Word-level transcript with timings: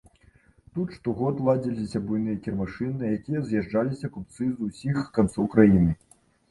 Тут 0.77 0.95
штогод 0.97 1.43
ладзіліся 1.49 2.01
буйныя 2.07 2.41
кірмашы, 2.47 2.89
на 3.03 3.15
якія 3.19 3.45
з'язджаліся 3.51 4.13
купцы 4.17 4.53
з 4.59 4.73
усіх 4.73 5.09
канцоў 5.21 5.45
краіны. 5.57 5.91